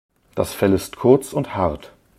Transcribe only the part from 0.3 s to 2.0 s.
Das Fell ist kurz und hart.